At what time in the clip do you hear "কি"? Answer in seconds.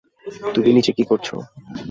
0.91-1.03